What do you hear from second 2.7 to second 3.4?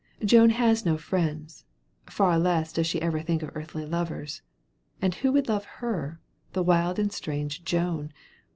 does she ever